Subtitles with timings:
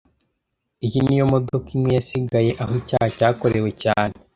[0.85, 4.15] Iyi niyo modoka imwe yasigaye aho icyaha cyakorewe cyane